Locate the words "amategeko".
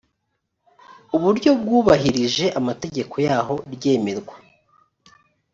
2.59-3.15